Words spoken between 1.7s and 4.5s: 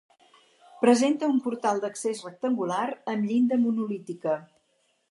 d'accés rectangular amb llinda monolítica.